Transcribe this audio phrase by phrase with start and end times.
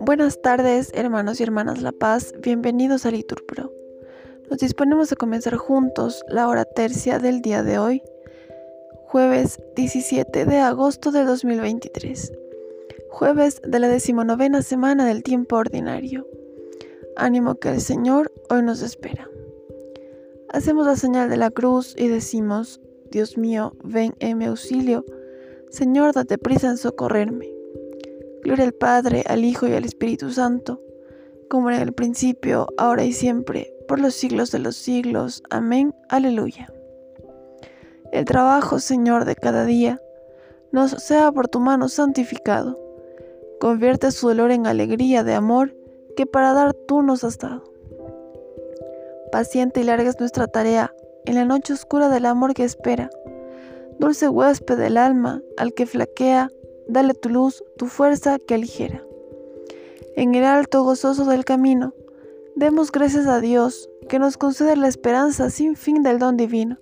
[0.00, 3.72] Buenas tardes, hermanos y hermanas La Paz, bienvenidos a Litur Pro.
[4.50, 8.02] Nos disponemos a comenzar juntos la hora tercia del día de hoy,
[9.06, 12.32] jueves 17 de agosto de 2023,
[13.10, 16.26] jueves de la decimonovena semana del tiempo ordinario.
[17.16, 19.28] Ánimo que el Señor hoy nos espera.
[20.50, 25.04] Hacemos la señal de la cruz y decimos, Dios mío, ven en mi auxilio,
[25.70, 27.52] Señor, date prisa en socorrerme.
[28.42, 30.80] Gloria al Padre, al Hijo y al Espíritu Santo,
[31.48, 35.42] como en el principio, ahora y siempre, por los siglos de los siglos.
[35.50, 35.94] Amén.
[36.08, 36.72] Aleluya.
[38.12, 40.00] El trabajo, Señor, de cada día,
[40.72, 42.78] nos sea por tu mano santificado.
[43.60, 45.74] Convierte su dolor en alegría de amor
[46.16, 47.64] que para dar tú nos has dado.
[49.32, 50.94] Paciente y larga es nuestra tarea
[51.28, 53.10] en la noche oscura del amor que espera.
[53.98, 56.50] Dulce huésped del alma, al que flaquea,
[56.88, 59.04] dale tu luz, tu fuerza que aligera.
[60.16, 61.92] En el alto gozoso del camino,
[62.56, 66.78] demos gracias a Dios que nos concede la esperanza sin fin del don divino.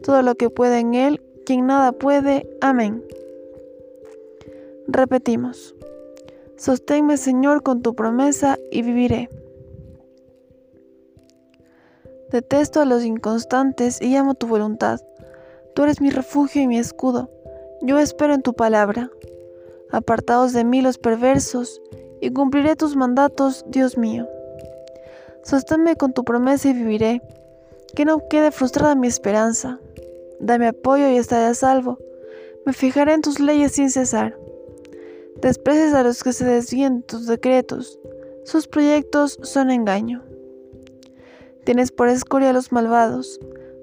[0.00, 2.48] Todo lo que puede en Él, quien nada puede.
[2.60, 3.02] Amén.
[4.86, 5.74] Repetimos.
[6.56, 9.28] Sosténme, Señor, con tu promesa y viviré.
[12.30, 15.00] Detesto a los inconstantes y amo tu voluntad.
[15.74, 17.30] Tú eres mi refugio y mi escudo.
[17.82, 19.10] Yo espero en tu palabra.
[19.90, 21.80] Apartaos de mí los perversos,
[22.20, 24.26] y cumpliré tus mandatos, Dios mío.
[25.42, 27.22] Sosténme con tu promesa y viviré.
[27.94, 29.78] Que no quede frustrada mi esperanza.
[30.40, 31.98] Dame apoyo y estaré a salvo.
[32.64, 34.36] Me fijaré en tus leyes sin cesar.
[35.40, 38.00] Desprecias a los que se desvíen tus decretos.
[38.44, 40.24] Sus proyectos son engaño.
[41.66, 43.40] Tienes por escoria a los malvados,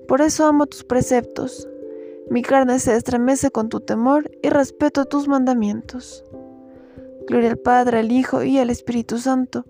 [0.08, 1.68] por eso amo tus preceptos.
[2.30, 6.24] Mi carne se estremece con tu temor y respeto tus mandamientos.
[7.28, 9.66] Gloria al Padre, al Hijo y al Espíritu Santo,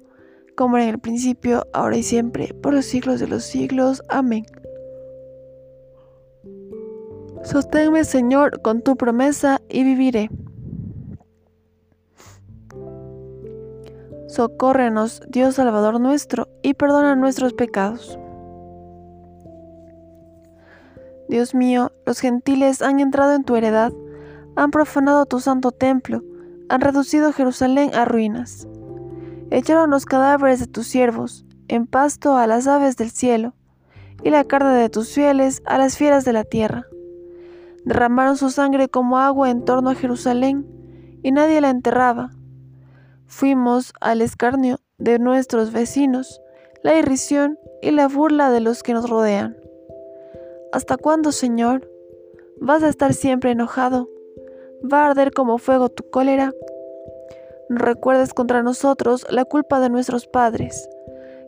[0.55, 4.03] como en el principio, ahora y siempre, por los siglos de los siglos.
[4.09, 4.45] Amén.
[7.43, 10.29] Sosténme, Señor, con tu promesa y viviré.
[14.33, 18.17] Socórrenos, Dios Salvador nuestro, y perdona nuestros pecados.
[21.29, 23.93] Dios mío, los gentiles han entrado en tu heredad,
[24.55, 26.23] han profanado tu santo templo,
[26.67, 28.67] han reducido Jerusalén a ruinas.
[29.51, 33.53] Echaron los cadáveres de tus siervos en pasto a las aves del cielo,
[34.23, 36.87] y la carne de tus fieles a las fieras de la tierra.
[37.85, 40.65] Derramaron su sangre como agua en torno a Jerusalén,
[41.21, 42.31] y nadie la enterraba
[43.27, 46.41] Fuimos al escarnio de nuestros vecinos,
[46.83, 49.57] la irrisión y la burla de los que nos rodean.
[50.71, 51.89] ¿Hasta cuándo, Señor?
[52.59, 54.09] ¿Vas a estar siempre enojado?
[54.91, 56.51] ¿Va a arder como fuego tu cólera?
[57.69, 60.87] No recuerdes contra nosotros la culpa de nuestros padres.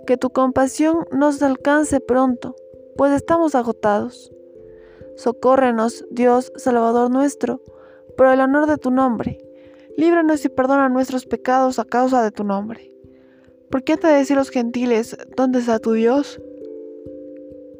[0.07, 2.55] Que tu compasión nos alcance pronto,
[2.97, 4.31] pues estamos agotados.
[5.17, 7.61] Socórrenos, Dios, Salvador nuestro,
[8.17, 9.44] por el honor de tu nombre
[9.97, 12.91] líbranos y perdona nuestros pecados a causa de tu nombre.
[13.71, 16.39] ¿Por qué te decir los gentiles, ¿dónde está tu Dios?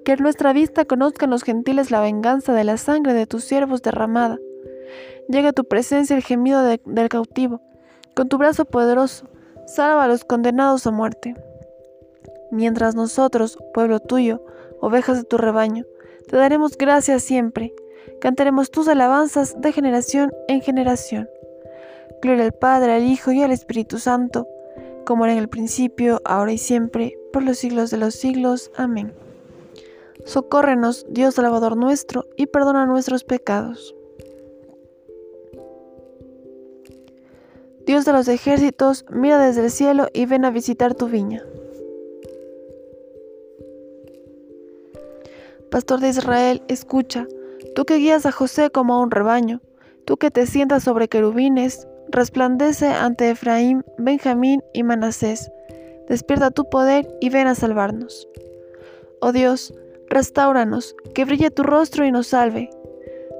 [0.04, 3.82] Que en nuestra vista conozcan los gentiles la venganza de la sangre de tus siervos
[3.82, 4.40] derramada.
[5.30, 7.62] Llega a tu presencia el gemido del cautivo.
[8.16, 9.28] Con tu brazo poderoso,
[9.66, 11.36] salva a los condenados a muerte.
[12.52, 14.44] Mientras nosotros, pueblo tuyo,
[14.82, 15.86] ovejas de tu rebaño,
[16.28, 17.74] te daremos gracias siempre.
[18.22, 21.28] Cantaremos tus alabanzas de generación en generación.
[22.22, 24.48] Gloria al Padre, al Hijo y al Espíritu Santo,
[25.06, 28.72] como era en el principio, ahora y siempre, por los siglos de los siglos.
[28.76, 29.14] Amén.
[30.26, 33.96] Socórrenos, Dios Salvador nuestro, y perdona nuestros pecados.
[37.86, 41.44] Dios de los ejércitos, mira desde el cielo y ven a visitar tu viña.
[45.70, 47.28] Pastor de Israel, escucha,
[47.76, 49.62] tú que guías a José como a un rebaño,
[50.06, 55.52] tú que te sientas sobre querubines, resplandece ante Efraín, Benjamín y Manasés.
[56.08, 58.28] Despierta tu poder y ven a salvarnos.
[59.22, 59.74] Oh Dios,
[60.10, 62.70] restauranos, que brille tu rostro y nos salve.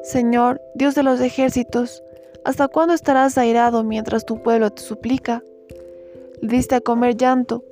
[0.04, 2.04] Señor, Dios de los ejércitos,
[2.44, 5.44] ¿hasta cuándo estarás airado mientras tu pueblo te suplica?
[6.42, 7.64] Le diste a comer llanto,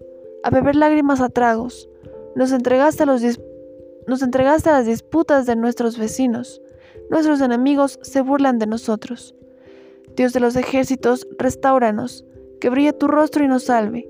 [0.44, 1.90] a beber lágrimas a tragos,
[2.36, 6.62] nos entregaste, nos entregaste a las disputas de nuestros vecinos,
[7.10, 9.36] nuestros enemigos se burlan de nosotros.
[10.16, 12.26] Dios de los ejércitos, restauranos,
[12.60, 14.08] que brille tu rostro y nos salve.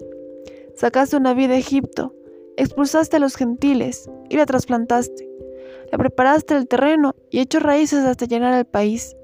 [0.75, 2.13] Sacaste una vida de Egipto,
[2.57, 5.29] expulsaste a los gentiles y la trasplantaste.
[5.91, 9.15] Le preparaste el terreno y echó raíces hasta llenar el país.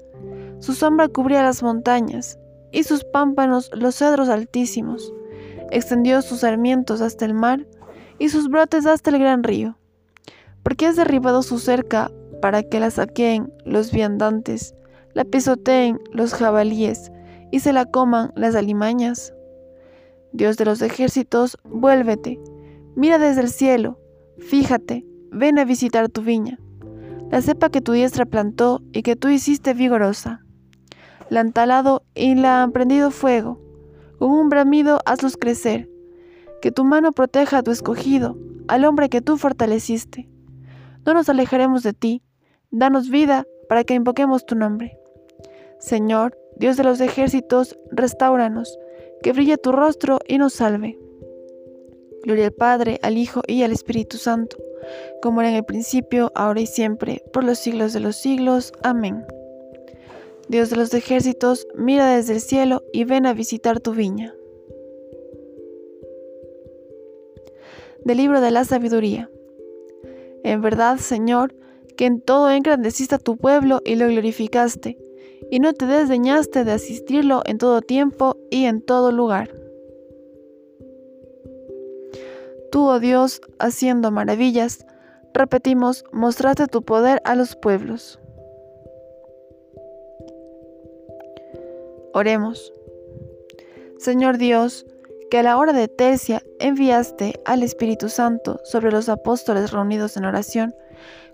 [0.60, 2.38] Su sombra cubría las montañas
[2.72, 5.12] y sus pámpanos los cedros altísimos.
[5.70, 7.66] Extendió sus sarmientos hasta el mar
[8.18, 9.76] y sus brotes hasta el gran río.
[10.62, 12.10] Porque has derribado su cerca
[12.40, 14.74] para que la saqueen los viandantes,
[15.14, 17.10] la pisoteen los jabalíes
[17.50, 19.34] y se la coman las alimañas.
[20.32, 22.40] Dios de los ejércitos, vuélvete,
[22.94, 23.98] mira desde el cielo,
[24.38, 26.58] fíjate, ven a visitar tu viña,
[27.30, 30.44] la cepa que tu diestra plantó y que tú hiciste vigorosa.
[31.28, 33.60] La han talado y la han prendido fuego,
[34.18, 35.88] con un bramido hazlos crecer,
[36.60, 38.36] que tu mano proteja a tu escogido,
[38.68, 40.28] al hombre que tú fortaleciste.
[41.06, 42.22] No nos alejaremos de ti,
[42.70, 44.99] danos vida para que invoquemos tu nombre.
[45.80, 48.78] Señor, Dios de los ejércitos, restauranos,
[49.22, 50.98] que brille tu rostro y nos salve.
[52.22, 54.58] Gloria al Padre, al Hijo y al Espíritu Santo,
[55.22, 58.74] como era en el principio, ahora y siempre, por los siglos de los siglos.
[58.82, 59.24] Amén.
[60.48, 64.34] Dios de los ejércitos, mira desde el cielo y ven a visitar tu viña.
[68.04, 69.30] Del libro de la sabiduría.
[70.44, 71.54] En verdad, Señor,
[71.96, 74.98] que en todo engrandeciste a tu pueblo y lo glorificaste
[75.50, 79.50] y no te desdeñaste de asistirlo en todo tiempo y en todo lugar.
[82.70, 84.86] Tú, oh Dios, haciendo maravillas,
[85.34, 88.20] repetimos, mostraste tu poder a los pueblos.
[92.12, 92.72] Oremos.
[93.98, 94.86] Señor Dios,
[95.30, 100.24] que a la hora de tercia enviaste al Espíritu Santo sobre los apóstoles reunidos en
[100.24, 100.74] oración,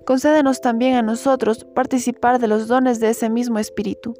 [0.06, 4.14] concédenos también a nosotros participar de los dones de ese mismo Espíritu.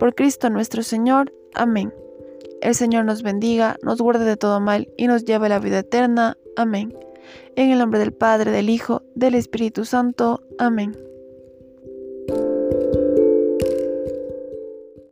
[0.00, 1.32] Por Cristo nuestro Señor.
[1.54, 1.94] Amén.
[2.60, 5.80] El Señor nos bendiga, nos guarde de todo mal y nos lleve a la vida
[5.80, 6.36] eterna.
[6.56, 6.92] Amén.
[7.54, 10.42] En el nombre del Padre, del Hijo, del Espíritu Santo.
[10.58, 11.07] Amén.